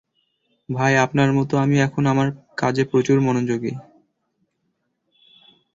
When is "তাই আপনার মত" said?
0.69-1.49